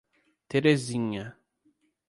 [0.49, 1.25] Terezinha